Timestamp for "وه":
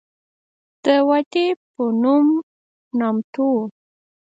3.55-3.63